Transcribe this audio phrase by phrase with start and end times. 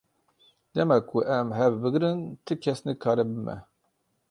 [0.75, 3.55] Dema ku em hev bigrin ti kes nikare bi me.